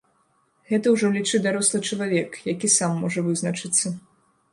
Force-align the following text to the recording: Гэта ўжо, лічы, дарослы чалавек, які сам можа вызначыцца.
Гэта 0.69 0.93
ўжо, 0.93 1.11
лічы, 1.17 1.39
дарослы 1.45 1.81
чалавек, 1.89 2.39
які 2.53 2.71
сам 2.77 2.97
можа 3.03 3.25
вызначыцца. 3.29 3.93